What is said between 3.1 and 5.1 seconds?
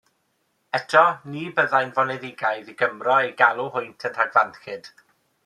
eu galw hwynt yn rhagfarnllyd.